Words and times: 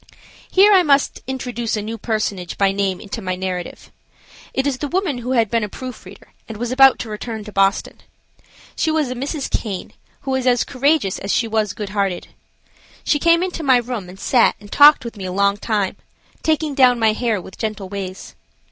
Here 0.49 0.73
I 0.73 0.81
must 0.81 1.21
introduce 1.27 1.77
a 1.77 1.81
new 1.83 1.95
personage 1.95 2.57
by 2.57 2.71
name 2.71 2.99
into 2.99 3.21
my 3.21 3.35
narrative. 3.35 3.91
It 4.51 4.65
is 4.65 4.79
the 4.79 4.87
woman 4.87 5.19
who 5.19 5.33
had 5.33 5.51
been 5.51 5.63
a 5.63 5.69
proofreader, 5.69 6.29
and 6.49 6.57
was 6.57 6.71
about 6.71 6.97
to 7.01 7.07
return 7.09 7.43
to 7.43 7.51
Boston. 7.51 7.99
She 8.75 8.89
was 8.89 9.11
a 9.11 9.13
Mrs. 9.13 9.47
Caine, 9.51 9.93
who 10.21 10.31
was 10.31 10.47
as 10.47 10.63
courageous 10.63 11.19
as 11.19 11.31
she 11.31 11.47
was 11.47 11.73
good 11.73 11.89
hearted. 11.89 12.29
She 13.03 13.19
came 13.19 13.43
into 13.43 13.61
my 13.61 13.77
room, 13.77 14.09
and 14.09 14.19
sat 14.19 14.55
and 14.59 14.71
talked 14.71 15.05
with 15.05 15.17
me 15.17 15.25
a 15.25 15.31
long 15.31 15.57
time, 15.57 15.97
taking 16.41 16.73
down 16.73 16.97
my 16.97 17.13
hair 17.13 17.39
with 17.39 17.59
gentle 17.59 17.87
ways. 17.87 18.33